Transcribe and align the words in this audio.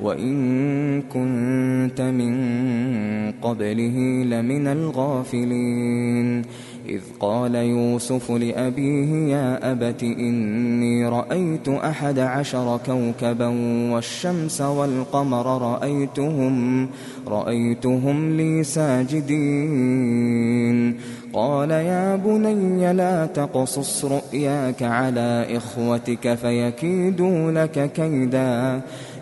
وإن 0.00 1.02
كنت 1.02 2.00
من 2.00 2.34
قبله 3.42 4.24
لمن 4.24 4.66
الغافلين. 4.66 6.42
إذ 6.88 7.00
قال 7.20 7.54
يوسف 7.54 8.30
لأبيه 8.30 9.34
يا 9.34 9.72
أبت 9.72 10.02
إني 10.02 11.08
رأيت 11.08 11.68
أحد 11.68 12.18
عشر 12.18 12.80
كوكبا 12.86 13.46
والشمس 13.92 14.60
والقمر 14.60 15.62
رأيتهم 15.62 16.88
رأيتهم 17.28 18.36
لي 18.36 18.64
ساجدين. 18.64 20.14
قال 21.32 21.70
يا 21.70 22.16
بني 22.16 22.92
لا 22.92 23.26
تقصص 23.26 24.04
رؤياك 24.04 24.82
على 24.82 25.46
إخوتك 25.56 26.34
فيكيدوا 26.34 27.52
لك 27.52 27.92
كيدا. 27.92 28.80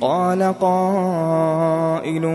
قال 0.00 0.54
قائل 0.60 2.26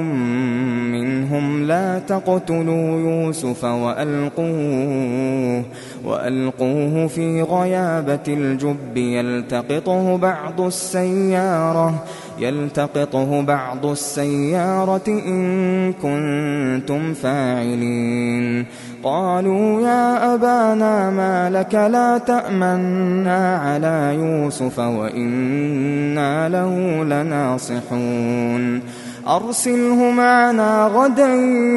منهم 0.91 1.63
لا 1.63 1.99
تقتلوا 1.99 2.99
يوسف 2.99 3.63
وألقوه 3.63 5.63
وألقوه 6.05 7.07
في 7.07 7.41
غيابة 7.41 8.19
الجب 8.27 8.97
يلتقطه 8.97 10.17
بعض 10.17 10.61
السيارة. 10.61 12.03
يلتقطه 12.39 13.41
بعض 13.41 13.85
السيارة 13.85 15.07
إن 15.07 15.93
كنتم 15.93 17.13
فاعلين. 17.13 18.65
قالوا 19.03 19.81
يا 19.81 20.33
أبانا 20.33 21.09
ما 21.09 21.49
لك 21.49 21.75
لا 21.75 22.17
تأمنا 22.17 23.57
على 23.57 24.15
يوسف 24.19 24.79
وإنا 24.79 26.49
له 26.49 27.03
لناصحون. 27.03 28.81
أرسله 29.27 30.11
معنا 30.11 30.89
غدا 30.93 31.35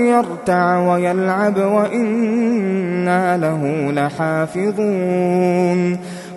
يرتع 0.08 0.92
ويلعب 0.92 1.56
وإنا 1.56 3.36
له 3.36 3.92
لحافظون. 3.92 5.98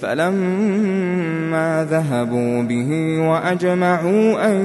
فلما 0.00 1.86
ذهبوا 1.90 2.62
به 2.62 3.18
وأجمعوا 3.20 4.52
أن 4.52 4.60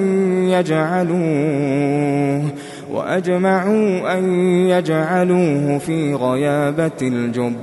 يجعلوه 0.50 2.44
وأجمعوا 2.92 4.18
أن 4.18 4.24
يجعلوه 4.69 5.78
في 5.78 6.14
غيابة 6.14 6.92
الجب 7.02 7.56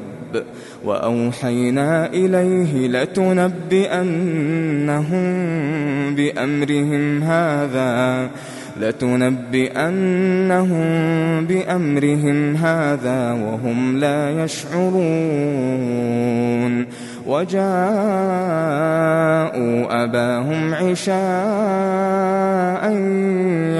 وأوحينا 0.85 2.07
إليه 2.07 2.89
لتنبئنهم 2.89 4.15
بأمرهم 6.15 7.23
هذا 7.23 8.29
لتنبئنهم 8.81 9.99
بأمرهم 11.47 12.57
هذا 12.57 13.33
وهم 13.33 13.99
لا 13.99 14.45
يشعرون 14.45 15.69
وجاءوا 17.29 17.65
أباهم 20.05 20.75
عشاء 20.75 21.13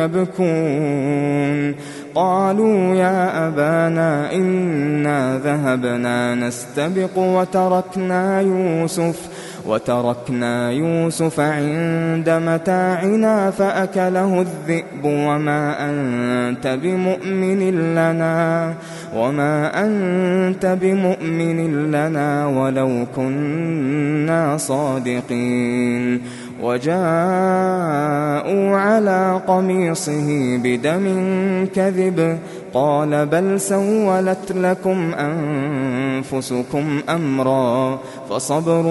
يبكون. 0.05 1.75
قالوا 2.15 2.95
يا 2.95 3.49
أبانا 3.49 4.33
إنا 4.33 5.39
ذهبنا 5.45 6.35
نستبق 6.35 7.19
وتركنا 7.19 8.41
يوسف. 8.41 9.29
وتركنا 9.69 10.71
يوسف 10.71 11.41
عند 11.41 12.31
متاعنا 12.31 13.51
فأكله 13.51 14.41
الذئب 14.41 15.05
وما 15.05 15.91
أنت 15.91 16.67
بمؤمن 16.83 17.61
لنا 17.95 18.75
وما 19.17 19.85
أنت 19.85 20.77
بمؤمن 20.81 21.91
لنا 21.91 22.47
ولو 22.47 23.07
كنا 23.17 24.57
صادقين 24.57 26.21
وجاءوا 26.63 26.99
على 28.77 29.41
قميصه 29.47 30.57
بدم 30.57 31.07
كذب 31.75 32.39
قال 32.75 33.27
بل 33.27 33.61
سولت 33.61 34.53
لكم 34.53 35.13
أنفسكم 35.15 37.01
أمرا 37.09 37.99
فصبر 38.31 38.83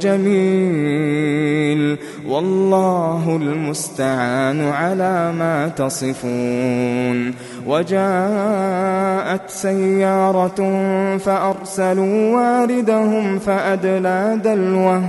جميل 0.00 1.98
والله 2.28 3.36
المستعان 3.36 4.68
على 4.68 5.32
ما 5.32 5.68
تصفون 5.68 7.34
وجاءت 7.66 9.50
سيارة 9.50 10.78
فأرسلوا 11.18 12.34
واردهم 12.36 13.38
فأدلى 13.38 14.40
دلوه 14.44 15.08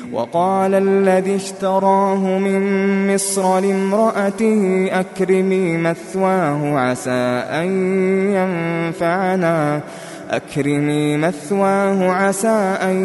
وقال 0.13 0.73
الذي 0.73 1.35
اشتراه 1.35 2.17
من 2.17 3.13
مصر 3.13 3.59
لامرأته 3.59 4.89
أكرمي 4.91 5.77
مثواه 5.77 6.79
عسى 6.79 7.43
أن 7.49 7.69
ينفعنا. 8.33 9.81
أكرمي 10.29 11.17
مثواه 11.17 12.11
عسى 12.11 12.77
أن 12.81 12.95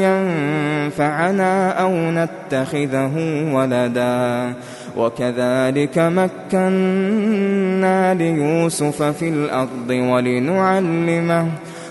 ينفعنا 0.00 1.70
أو 1.70 1.92
نتخذه 1.92 3.14
ولدا. 3.54 4.52
وكذلك 4.96 5.98
مكنا 5.98 8.14
ليوسف 8.14 9.02
في 9.02 9.28
الأرض 9.28 9.90
ولنعلمه 9.90 11.46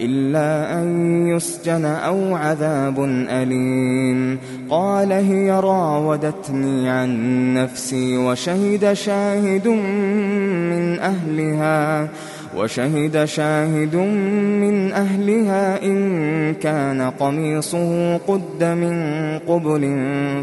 إلا 0.00 0.82
أن 0.82 1.26
يسجن 1.26 1.84
أو 1.84 2.36
عذاب 2.36 3.04
أليم. 3.28 4.38
قال 4.70 5.12
هي 5.12 5.50
راودتني 5.50 6.88
عن 6.88 7.54
نفسي 7.54 8.16
وشهد 8.16 8.92
شاهد 8.92 9.68
من 9.68 10.98
أهلها 10.98 12.08
وشهد 12.56 13.24
شاهد 13.24 13.96
من 13.96 14.92
أهلها 14.92 15.82
إن 15.82 16.54
كان 16.54 17.10
قميصه 17.10 18.16
قد 18.16 18.64
من 18.64 19.38
قبل 19.38 19.94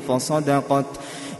فصدقت. 0.07 0.85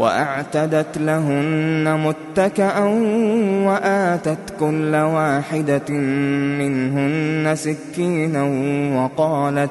وأعتدت 0.00 0.98
لهن 0.98 1.84
متكأ 2.06 2.78
وآتت 3.68 4.38
كل 4.60 4.94
واحدة 4.94 5.90
منهن 6.60 7.56
سكينا 7.56 8.42
وقالت 8.96 9.70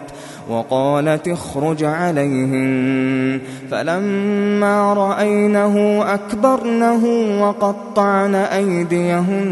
وقالت 0.50 1.28
اخرج 1.28 1.84
عليهن. 1.84 3.40
فلما 3.72 4.94
رأينه 4.94 6.06
أكبرنه 6.14 7.06
وقطعن 7.42 8.36
أيديهن 8.36 9.50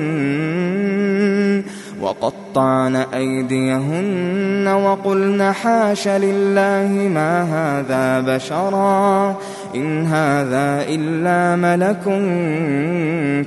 وقطعن 2.02 2.96
أيديهن 2.96 4.68
وقلن 4.68 5.52
حاش 5.52 6.08
لله 6.08 7.10
ما 7.14 7.44
هذا 7.44 8.36
بشرا. 8.36 9.36
إن 9.76 10.06
هذا 10.06 10.86
إلا 10.90 11.56
ملك 11.56 12.04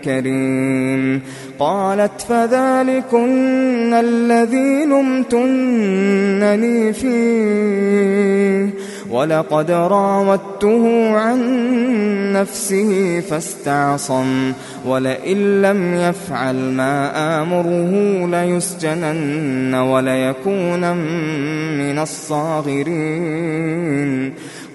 كريم. 0.05 1.23
قالت 1.59 2.21
فذلكن 2.21 3.95
الذي 3.95 4.85
لمتنني 4.85 6.93
فيه. 6.93 8.71
ولقد 9.11 9.71
راودته 9.71 11.17
عن 11.17 11.41
نفسه 12.33 13.21
فاستعصم. 13.21 14.53
ولئن 14.87 15.63
لم 15.63 15.95
يفعل 15.95 16.55
ما 16.55 17.43
آمره 17.43 17.91
ليسجنن 18.27 19.75
وليكون 19.75 20.97
من 21.77 21.99
الصاغرين. 21.99 23.61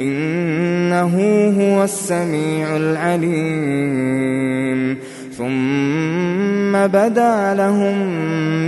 إنه 0.00 1.14
هو 1.60 1.84
السميع 1.84 2.76
العليم. 2.76 4.36
ثم 5.36 6.86
بدا 6.86 7.54
لهم 7.54 7.98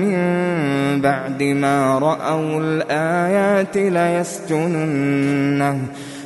من 0.01 0.19
بعد 1.01 1.43
ما 1.43 1.99
رأوا 1.99 2.61
الآيات 2.61 3.77
ليسجننه 3.77 5.79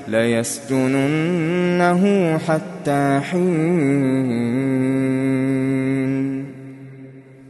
ليسجننه 0.09 2.02
حتى 2.38 3.21
حين. 3.30 4.73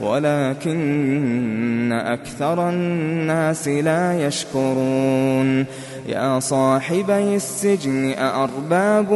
ولكن 0.00 1.92
أكثر 1.92 2.68
الناس 2.68 3.68
لا 3.68 4.26
يشكرون. 4.26 5.66
يا 6.08 6.40
صاحبي 6.40 7.36
السجن 7.36 8.14
أأرباب 8.18 9.12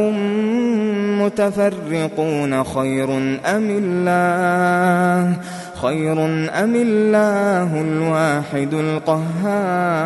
متفرقون 1.21 2.63
خير 2.63 3.17
أم 3.45 3.69
الله؟ 3.81 5.37
خير 5.81 6.25
أم 6.63 6.75
الله 6.75 7.81
الواحد 7.81 8.73
القهار؟ 8.73 10.03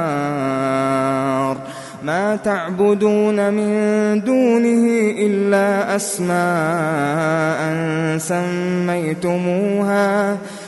ما 2.03 2.35
تعبدون 2.35 3.53
من 3.53 3.71
دونه 4.23 5.11
إلا 5.19 5.95
أسماء 5.95 7.59
سميتموها. 8.97 10.07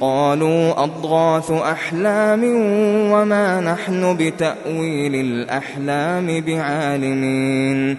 قالوا 0.00 0.84
أضغاث 0.84 1.50
أحلام 1.50 2.44
وما 3.12 3.60
نحن 3.60 4.16
بتأويل 4.16 5.14
الأحلام 5.14 6.40
بعالمين 6.40 7.98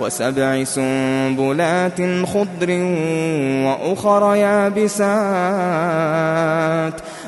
وسبع 0.00 0.64
سنبلات 0.64 2.00
خضر 2.26 2.70
وأخر 3.66 4.34
يابسات. 4.34 5.00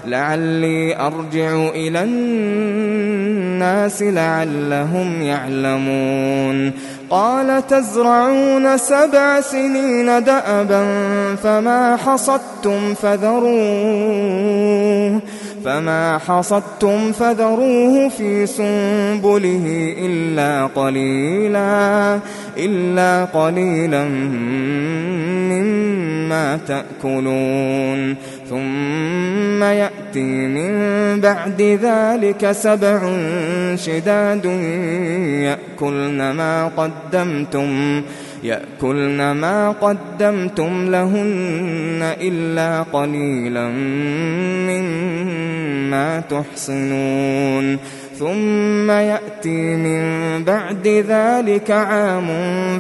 لعلي 0.07 0.97
أرجع 0.97 1.69
إلى 1.75 2.05
الناس 2.05 4.03
لعلهم 4.03 5.23
يعلمون. 5.23 6.73
قال 7.11 7.67
تزرعون 7.67 8.79
سبع 8.79 9.41
سنين 9.41 10.25
دأبا 10.25 10.85
فما 11.43 11.97
حصدتم 11.97 12.95
فذروه. 12.95 13.53
فما 15.65 16.19
حصدتم 16.19 17.13
فذروه 17.13 18.09
في 18.09 18.47
سنبله 18.47 19.95
إلا 19.99 20.67
قليلا 20.67 22.19
إلا 22.59 23.25
قليلا 23.25 24.05
مما 25.51 26.59
تأكلون. 26.69 28.17
ثم 28.51 29.63
يأتي 29.63 30.21
من 30.21 31.21
بعد 31.21 31.63
ذلك 31.63 32.53
سبع 32.53 33.11
شداد 33.77 34.45
يأكلن 35.43 36.31
ما 36.31 36.71
قدمتم. 36.77 38.03
يأكلن 38.43 39.33
ما 39.33 39.71
قدمتم 39.71 40.91
لهن 40.91 42.15
إلا 42.21 42.83
قليلا 42.83 43.69
مما 44.69 46.21
تحصنون. 46.21 47.79
ثم 48.19 48.91
يأتي 48.91 49.77
من 49.77 50.03
بعد 50.45 50.89
ذلك 50.89 51.71
عام 51.71 52.29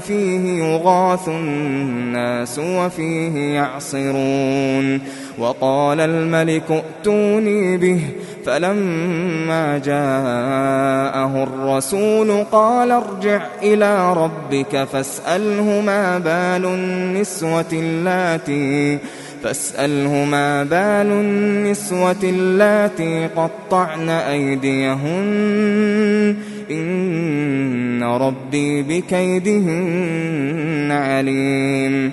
فيه 0.00 0.64
يغاث 0.64 1.28
الناس 1.28 2.58
وفيه 2.58 3.54
يعصرون. 3.54 5.00
وقال 5.38 6.00
الملك 6.00 6.70
ائتوني 6.70 7.76
به 7.76 8.00
فلما 8.46 9.78
جاءه 9.78 11.42
الرسول 11.42 12.44
قال 12.52 12.90
ارجع 12.90 13.42
إلى 13.62 14.12
ربك 14.12 14.84
فاسأله 14.92 15.80
ما 15.80 16.18
بال 16.18 16.66
النسوة 16.66 17.64
اللاتي 17.72 18.98
فاسأله 19.42 20.24
ما 20.24 20.62
بال 20.62 21.12
النسوة 21.12 22.16
اللاتي 22.22 23.26
قطعن 23.26 24.08
أيديهن. 24.08 25.22
إن 26.70 28.02
ربي 28.02 28.82
بكيدهن 28.82 30.88
عليم. 30.92 32.12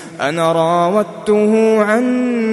أنا 0.21 0.51
راودته 0.51 1.81
عن 1.81 2.03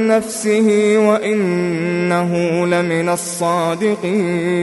نفسه 0.08 0.98
وإنه 0.98 2.32
لمن 2.66 3.08
الصادقين. 3.08 4.58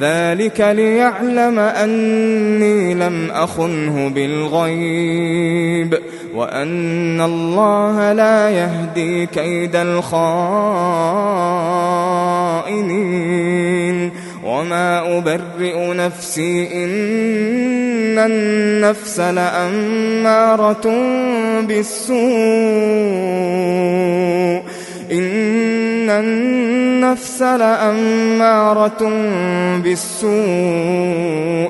ذلك 0.00 0.60
ليعلم 0.60 1.58
أني 1.58 2.94
لم 2.94 3.30
أخنه 3.30 4.08
بالغيب 4.08 5.98
وأن 6.34 7.20
الله 7.20 8.12
لا 8.12 8.50
يهدي 8.50 9.26
كيد 9.26 9.76
الخائنين. 9.76 10.24
وما 14.44 15.18
أبرئ 15.18 15.94
نفسي 15.94 16.68
إن 18.14 18.20
النفس 18.20 19.20
لأمارة 19.20 20.86
بالسوء 21.60 22.14
إن 25.12 26.10
النفس 26.10 27.42
لأمارة 27.42 29.10
بالسوء 29.82 30.32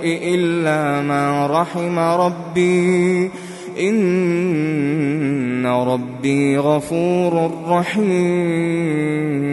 إلا 0.04 1.00
ما 1.00 1.46
رحم 1.46 1.98
ربي 1.98 3.30
إن 3.80 5.66
ربي 5.66 6.58
غفور 6.58 7.50
رحيم 7.68 9.44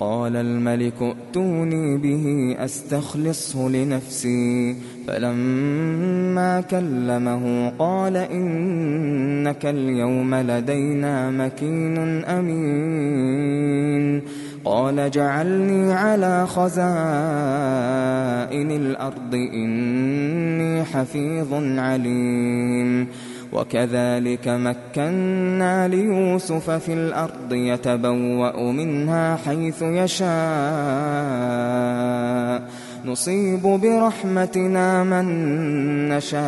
وقال 0.00 0.36
الملك 0.36 1.02
ائتوني 1.02 1.96
به 1.98 2.56
أستخلصه 2.64 3.68
لنفسي. 3.68 4.76
فلما 5.06 6.60
كلمه 6.60 7.72
قال 7.78 8.16
إنك 8.16 9.66
اليوم 9.66 10.34
لدينا 10.34 11.30
مكين 11.30 12.24
أمين. 12.24 14.22
قال 14.64 15.10
جعلني 15.10 15.92
على 15.92 16.46
خزائن 16.46 16.76
الأرض 18.70 19.34
إني 19.34 20.84
حفيظ 20.84 21.54
عليم. 21.78 23.06
وكذلك 23.56 24.48
مكنا 24.48 25.88
ليوسف 25.88 26.70
في 26.70 26.92
الأرض 26.92 27.52
يتبوأ 27.52 28.72
منها 28.72 29.36
حيث 29.36 29.82
يشاء. 29.82 30.26
نصيب 33.06 33.62
برحمتنا 33.62 35.04
من 35.04 35.28
نشاء. 36.08 36.46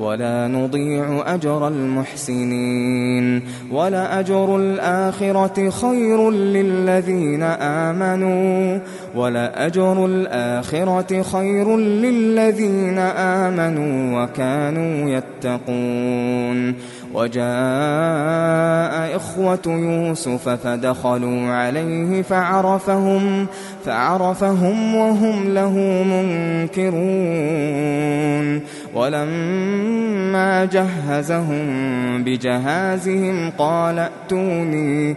ولا 0.00 0.48
نضيع 0.48 1.34
أجر 1.34 1.68
المحسنين. 1.68 3.42
ولأجر 3.72 4.56
الآخرة 4.56 5.70
خير 5.70 6.30
للذين 6.30 7.42
آمنوا. 7.42 8.78
ولأجر 9.16 10.06
الآخرة 10.06 11.22
خير 11.22 11.76
للذين 11.76 12.98
آمنوا 12.98 14.22
وكانوا 14.22 15.10
يتقون. 15.10 16.74
وجاء 17.14 19.16
إخوة 19.16 19.60
يوسف 19.66 20.48
فدخلوا 20.48 21.52
عليه 21.52 22.22
فعرفهم 22.22 23.46
فعرفهم 23.84 24.94
وهم 24.94 25.54
له 25.54 26.04
منكرون. 26.76 28.62
ولما 28.94 30.64
جهزهم 30.64 31.66
بجهازهم 32.24 33.50
قال 33.58 33.98
ائتوني 33.98 35.16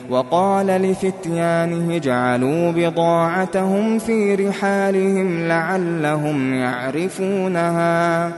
وقال 0.11 0.67
لفتيانه 0.67 1.95
اجعلوا 1.95 2.71
بضاعتهم 2.71 3.99
في 3.99 4.35
رحالهم 4.35 5.47
لعلهم 5.47 6.53
يعرفونها 6.53 8.31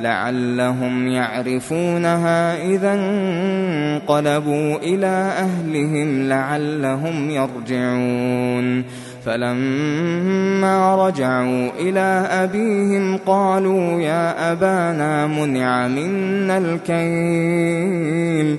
لعلهم 0.00 1.08
يعرفونها 1.08 2.62
إذا 2.62 2.94
انقلبوا 2.94 4.76
إلى 4.76 5.32
أهلهم 5.38 6.28
لعلهم 6.28 7.30
يرجعون. 7.30 8.84
فلما 9.26 11.06
رجعوا 11.06 11.70
إلى 11.78 12.26
أبيهم 12.30 13.16
قالوا 13.16 14.00
يا 14.00 14.52
أبانا 14.52 15.26
منع 15.26 15.88
منا 15.88 16.58
الكيل. 16.58 18.58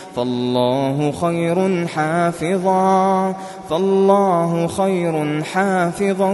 فالله 0.15 1.13
خير 1.21 1.87
حافظا 1.87 3.35
فالله 3.69 4.67
خير 4.67 5.43
حافظا 5.43 6.31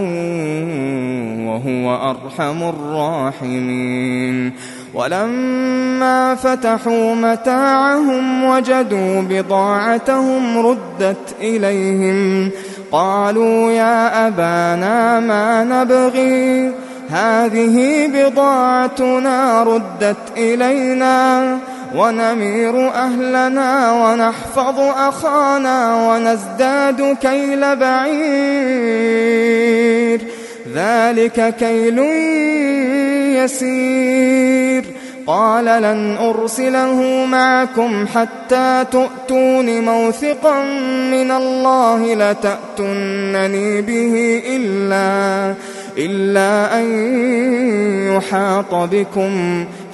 وهو 1.46 2.10
أرحم 2.10 2.62
الراحمين. 2.62 4.52
ولما 4.94 6.34
فتحوا 6.34 7.14
متاعهم 7.14 8.44
وجدوا 8.44 9.20
بضاعتهم 9.20 10.58
ردت 10.58 11.34
إليهم 11.40 12.50
قالوا 12.92 13.70
يا 13.70 14.28
أبانا 14.28 15.20
ما 15.20 15.64
نبغي؟ 15.64 16.72
هذه 17.10 18.06
بضاعتنا 18.14 19.62
ردت 19.62 20.16
إلينا. 20.36 21.58
ونمير 21.94 22.88
أهلنا 22.88 23.92
ونحفظ 23.92 24.80
أخانا 24.80 26.08
ونزداد 26.08 27.16
كيل 27.22 27.76
بعير. 27.76 28.18
ذلك 30.74 31.54
كيل 31.58 31.98
يسير. 33.44 34.84
قال 35.26 35.64
لن 35.64 36.16
أرسله 36.16 37.26
معكم 37.26 38.06
حتى 38.14 38.84
تؤتون 38.92 39.80
موثقا 39.84 40.64
من 41.10 41.30
الله 41.30 42.14
لتأتنني 42.14 43.82
به 43.82 44.42
إلا 44.46 45.54
إلا 45.98 46.78
أن 46.80 46.84
يحاط 48.16 48.74
بكم. 48.74 49.64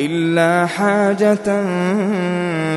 إلا 0.00 0.66
حاجة 0.66 1.34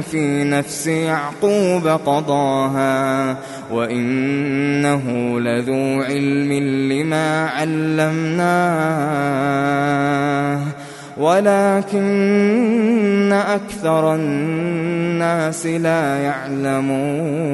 في 0.02 0.44
نفس 0.44 0.88
يعقوب 0.88 1.88
قضاها 1.88 3.38
وإنه 3.72 5.40
لذو 5.40 6.02
علم 6.02 6.54
لما 6.92 7.48
علمناه. 7.48 9.04
ولكن 11.18 12.54
أكثر 13.34 14.16
الناس 14.16 15.66
لا 15.66 16.18
يعلمون. 16.18 17.54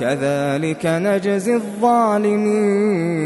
كذلك 0.00 0.86
نجزي 0.86 1.54
الظالمين. 1.54 3.20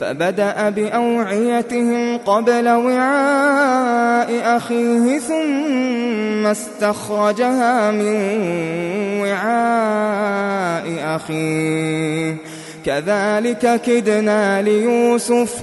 فبدأ 0.00 0.70
بأوعيتهم 0.70 2.18
قبل 2.18 2.68
وعاء 2.68 4.56
أخيه 4.56 5.18
ثم 5.18 6.46
استخرجها 6.46 7.90
من 7.90 8.40
وعاء 9.20 11.16
أخيه. 11.16 12.36
كذلك 12.86 13.80
كدنا 13.86 14.62
ليوسف 14.62 15.62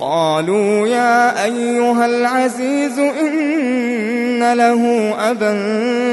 قالوا 0.00 0.88
يا 0.88 1.44
أيها 1.44 2.06
العزيز 2.06 2.98
إن 2.98 4.52
له 4.52 5.14
أبا 5.30 5.52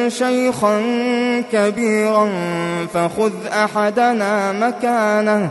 شيخا 0.09 0.81
كبيرا 1.51 2.29
فخذ 2.93 3.31
أحدنا 3.47 4.51
مكانه 4.51 5.49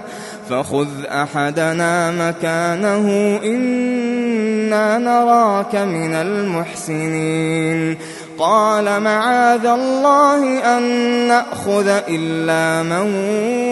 فخذ 0.51 0.89
أحدنا 1.07 2.11
مكانه 2.11 3.39
إنا 3.45 4.99
نراك 4.99 5.75
من 5.75 6.15
المحسنين. 6.15 7.99
قال 8.43 9.01
معاذ 9.01 9.67
الله 9.67 10.79
أن 10.79 10.83
نأخذ 11.29 11.89
إلا 12.09 12.83
من 12.83 13.15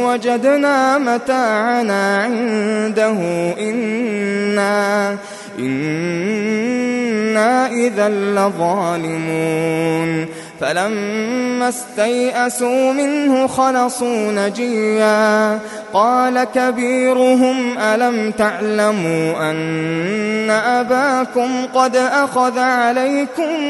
وجدنا 0.04 0.98
متاعنا 0.98 2.22
عنده. 2.22 3.18
إنا 3.60 5.16
إنا 5.58 7.66
إذا 7.66 8.08
لظالمون. 8.08 10.26
فلما 10.60 11.68
استيئسوا 11.68 12.92
منه 12.92 13.46
خلصوا 13.46 14.32
نجيا. 14.32 15.58
قال 15.92 16.44
كبيرهم 16.44 17.78
ألم 17.78 18.30
تعلموا 18.30 19.50
أن 19.50 20.50
أباكم 20.50 21.66
قد 21.74 21.96
أخذ 21.96 22.58
عليكم 22.58 23.60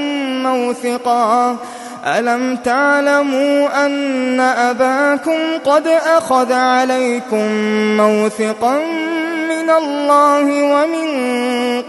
موثقا؟ 0.43 1.57
ألم 2.07 2.57
تعلموا 2.57 3.87
أن 3.87 4.41
أباكم 4.41 5.39
قد 5.65 5.87
أخذ 5.87 6.53
عليكم 6.53 7.47
موثقا 7.97 8.79
من 9.49 9.71
الله 9.71 10.63
ومن 10.63 11.11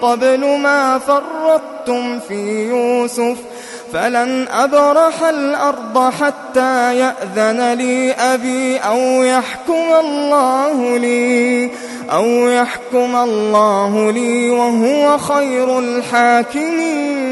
قبل 0.01 0.59
ما 0.59 0.99
فرطتم 0.99 2.19
في 2.19 2.67
يوسف؟ 2.67 3.37
فلن 3.93 4.47
أبرح 4.47 5.23
الأرض 5.23 6.13
حتى 6.13 6.97
يأذن 6.97 7.73
لي 7.73 8.12
أبي 8.12 8.77
أو 8.77 9.23
يحكم 9.23 9.93
الله 9.99 10.97
لي 10.97 11.71
أو 12.12 12.25
يحكم 12.49 13.15
الله 13.15 14.12
لي 14.12 14.49
وهو 14.49 15.17
خير 15.17 15.80
الحاكمين 15.80 17.32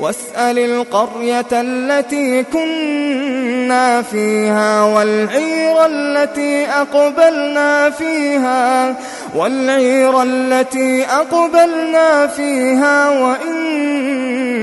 واسأل 0.00 0.58
القرية 0.58 1.46
التي 1.52 2.42
كنا 2.42 4.02
فيها 4.02 4.82
والعير 4.82 5.86
التي 5.86 6.66
أقبلنا 6.66 7.90
فيها 7.90 8.94
والعير 9.34 10.22
التي 10.22 11.04
أقبلنا 11.04 12.26
فيها 12.26 13.10
وإنا 13.10 14.56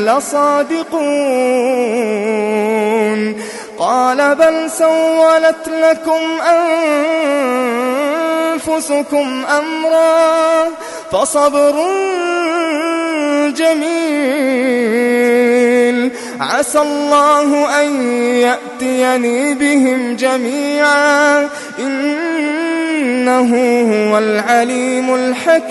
لصادقون. 0.00 0.90
قال 3.78 4.34
بل 4.34 4.70
سولت 4.70 5.68
لكم 5.68 6.40
أنفسكم 8.56 9.44
أمرا 9.58 10.68
فصبر 11.12 11.74
جميل 13.52 13.90
عسى 16.40 16.80
الله 16.80 17.80
أن 17.82 18.12
يأتيني 18.22 19.54
بهم 19.54 20.16
جميعا. 20.16 21.48
إنه 21.78 23.50
هو 23.80 24.18
العليم 24.18 25.14
الحكيم. 25.14 25.70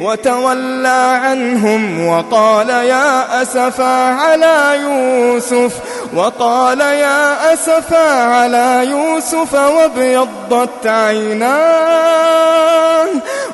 وتولى 0.00 1.20
عنهم 1.24 2.06
وقال 2.06 2.68
يا 2.68 3.42
أسفا 3.42 4.14
على 4.14 4.80
يوسف 4.82 5.72
وقال 6.14 6.80
يا 6.80 7.52
أسفا 7.52 8.24
على 8.24 8.86
يوسف 8.90 9.54
وابيضت 9.54 10.86
عيناه 10.86 12.24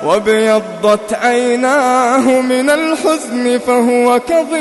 وابيضت 0.05 1.15
عيناه 1.23 2.41
من 2.41 2.71
الحزن 2.71 3.59
فهو 3.67 4.21
كظيم. 4.21 4.61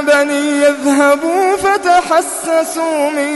يا 0.00 0.04
بني 0.22 0.68
اذهبوا 0.68 1.56
فتحسسوا 1.56 3.10
من 3.10 3.28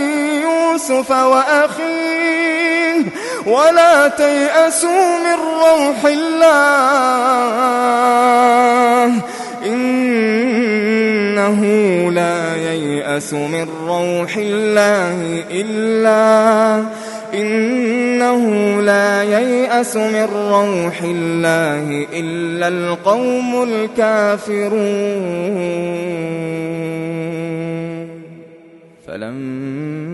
يوسف 0.43 1.11
وأخيه 1.11 3.03
ولا 3.47 4.09
تيأسوا 4.09 5.19
من 5.19 5.35
روح 5.35 6.05
الله 6.05 7.05
إنه 9.67 11.61
لا 12.11 12.57
ييأس 12.57 13.33
من 13.33 13.69
روح 13.87 14.37
الله 14.37 15.45
إلا 15.51 16.85
إنه 17.41 18.43
لا 18.81 19.23
ييأس 19.23 19.97
من 19.97 20.25
روح 20.25 21.03
الله 21.03 22.07
إلا 22.13 22.69
القوم 22.69 23.63
الكافرون. 23.63 24.75
فلما 29.07 30.14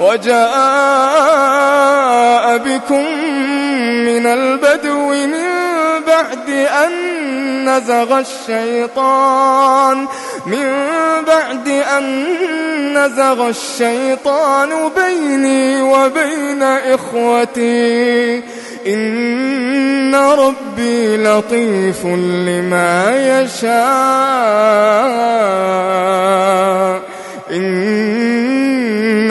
وجاء 0.00 0.40
بكم 2.58 3.04
من 4.04 4.26
البدو 4.26 5.12
من 5.12 5.50
بعد 6.06 6.50
أن 6.84 6.92
نزغ 7.68 8.18
الشيطان 8.18 10.06
من 10.46 10.68
بعد 11.26 11.68
أن 11.68 12.04
نزغ 12.98 13.48
الشيطان 13.48 14.68
بيني 14.96 15.82
وبين 15.82 16.62
إخوتي. 16.62 18.42
إن 18.86 20.14
ربي 20.14 21.16
لطيف 21.16 22.06
لما 22.46 23.12
يشاء. 23.40 24.60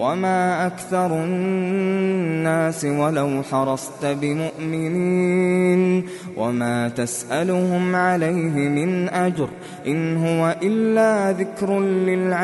وما 0.00 0.66
أكثر 0.66 1.24
الناس 1.24 2.84
ولو 2.84 3.42
حرصت 3.42 4.06
بمؤمنين 4.06 6.06
وما 6.36 6.88
تسألهم 6.88 7.96
عليه 7.96 8.68
من 8.68 9.08
أجر 9.08 9.48
إن 9.86 10.16
هو 10.16 10.56
إلا 10.62 11.32
ذكر 11.32 11.80
للعالمين 11.80 12.40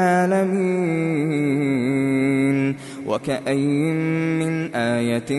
وكأي 3.07 3.93
من 4.43 4.75
آية 4.75 5.31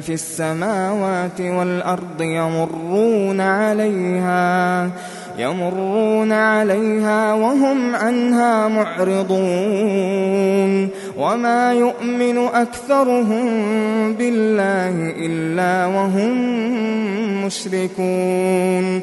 في 0.00 0.14
السماوات 0.14 1.40
والأرض 1.40 2.22
يمرون 2.22 3.40
عليها 3.40 4.90
يمرون 5.38 6.32
عليها 6.32 7.34
وهم 7.34 7.94
عنها 7.96 8.68
معرضون. 8.68 9.46
وما 11.18 11.72
يؤمن 11.72 12.38
أكثرهم 12.38 13.46
بالله 14.14 15.14
إلا 15.26 15.86
وهم 15.86 16.34
مشركون. 17.46 19.02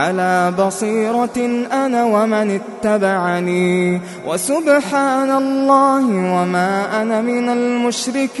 على 0.00 0.52
بصيرة 0.58 1.38
أنا 1.72 2.04
ومن 2.04 2.60
اتبعني. 2.60 4.00
وسبحان 4.26 5.30
الله 5.30 6.04
وما 6.06 7.02
أنا 7.02 7.20
من 7.20 7.48
المشركين. 7.48 8.40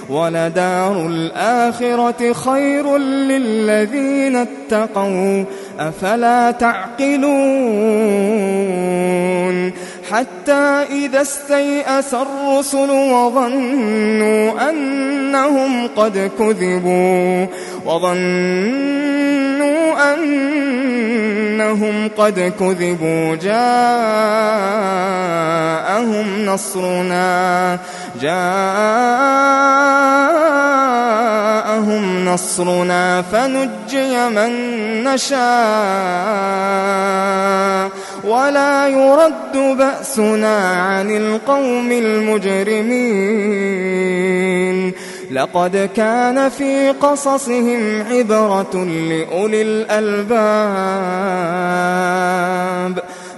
ولدار 0.11 1.07
الآخرة 1.07 2.33
خير 2.33 2.97
للذين 2.97 4.35
اتقوا 4.35 5.43
أفلا 5.79 6.51
تعقلون؟ 6.51 8.11
حتى 10.11 10.85
إذا 10.91 11.21
استيأس 11.21 12.13
الرسل 12.13 12.89
وظنوا 12.89 14.69
أنهم 14.69 15.87
قد 15.87 16.31
كذبوا 16.39 17.45
وظنوا 17.85 18.21
أنهم 20.13 20.50
قد 22.07 22.53
كذبوا 22.59 23.35
جاءهم 23.35 23.65
نصرنا. 26.45 27.79
جاءهم 28.21 29.05
نصرنا 32.25 33.21
فنجي 33.21 34.29
من 34.29 34.51
نشاء. 35.03 35.41
ولا 38.23 38.87
يرد 38.87 39.77
بأسنا 39.77 40.81
عن 40.81 41.11
القوم 41.11 41.91
المجرمين. 41.91 43.01
لقد 45.31 45.89
كان 45.95 46.49
في 46.49 46.89
قصصهم 46.89 48.01
عبرة 48.01 48.85
لأولي 48.85 49.61
الألباب. 49.61 50.31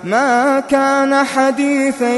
ما 0.03 0.59
كان 0.59 1.23
حديثا 1.23 2.15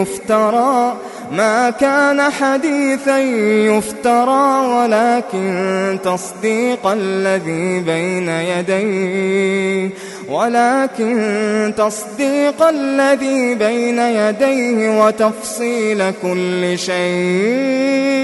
يفترى 0.00 0.96
ما 1.32 1.70
كان 1.70 2.20
حديثا 2.20 3.18
يفترى 3.18 4.66
ولكن 4.66 5.98
تصديق 6.04 6.86
الذي 6.86 7.80
بين 7.80 8.28
يديه 8.28 9.90
ولكن 10.32 11.74
تصديق 11.76 12.62
الذي 12.62 13.54
بين 13.54 13.98
يديه 13.98 15.04
وتفصيل 15.04 16.10
كل 16.22 16.78
شيء 16.78 18.22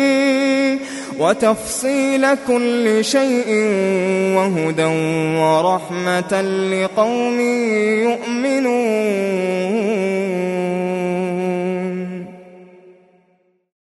وتفصيل 1.19 2.27
كل 2.47 3.05
شيء 3.05 3.49
وهدى 4.37 4.85
ورحمة 5.41 6.43
لقوم 6.73 7.41
يؤمنون. 8.09 8.69